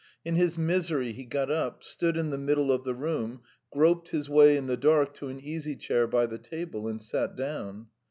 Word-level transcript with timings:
In 0.25 0.33
his 0.33 0.57
misery 0.57 1.11
he 1.11 1.25
got 1.25 1.51
up, 1.51 1.83
stood 1.83 2.17
in 2.17 2.31
the 2.31 2.37
middle 2.39 2.71
of 2.71 2.83
the 2.83 2.95
room, 2.95 3.41
groped 3.71 4.09
his 4.09 4.27
way 4.27 4.57
in 4.57 4.65
the 4.65 4.75
dark 4.75 5.13
to 5.17 5.27
an 5.27 5.39
easy 5.39 5.75
chair 5.75 6.07
by 6.07 6.25
the 6.25 6.39
table, 6.39 6.87
and 6.87 6.99
sat 6.99 7.35
down. 7.35 7.85